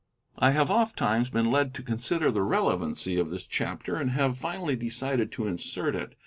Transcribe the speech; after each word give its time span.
I 0.39 0.49
have 0.49 0.71
oftentimes 0.71 1.29
been 1.29 1.51
led 1.51 1.75
to 1.75 1.83
consider 1.83 2.31
the 2.31 2.41
relevancy 2.41 3.19
of 3.19 3.29
this 3.29 3.45
chapter, 3.45 3.97
and 3.97 4.09
have 4.13 4.35
finally 4.35 4.75
decided 4.75 5.31
to 5.33 5.45
insert 5.45 5.93
it. 5.95 6.15